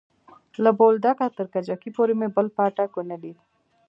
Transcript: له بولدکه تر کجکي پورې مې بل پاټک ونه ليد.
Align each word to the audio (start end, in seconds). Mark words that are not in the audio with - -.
له 0.63 0.71
بولدکه 0.79 1.25
تر 1.37 1.45
کجکي 1.53 1.89
پورې 1.97 2.13
مې 2.19 2.27
بل 2.35 2.47
پاټک 2.57 2.91
ونه 2.95 3.17
ليد. 3.23 3.37